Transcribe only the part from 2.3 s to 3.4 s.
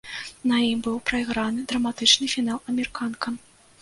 фінал амерыканкам.